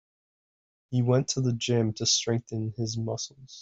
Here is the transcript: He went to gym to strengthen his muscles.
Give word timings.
He 0.89 1.03
went 1.03 1.27
to 1.27 1.53
gym 1.53 1.93
to 1.93 2.07
strengthen 2.07 2.73
his 2.75 2.97
muscles. 2.97 3.59